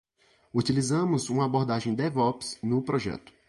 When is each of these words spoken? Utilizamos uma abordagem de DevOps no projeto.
Utilizamos 0.53 1.29
uma 1.29 1.45
abordagem 1.45 1.93
de 1.93 2.01
DevOps 2.09 2.57
no 2.63 2.81
projeto. 2.81 3.31